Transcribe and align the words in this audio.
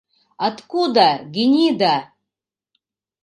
Откуда, 0.47 1.07
гинида? 1.33 1.95